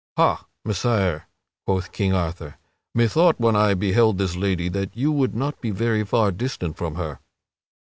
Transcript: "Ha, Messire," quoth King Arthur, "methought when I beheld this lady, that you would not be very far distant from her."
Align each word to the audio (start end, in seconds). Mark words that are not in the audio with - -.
"Ha, 0.17 0.47
Messire," 0.65 1.25
quoth 1.67 1.91
King 1.91 2.11
Arthur, 2.11 2.55
"methought 2.95 3.39
when 3.39 3.55
I 3.55 3.75
beheld 3.75 4.17
this 4.17 4.35
lady, 4.35 4.67
that 4.69 4.97
you 4.97 5.11
would 5.11 5.35
not 5.35 5.61
be 5.61 5.69
very 5.69 6.03
far 6.03 6.31
distant 6.31 6.75
from 6.75 6.95
her." 6.95 7.19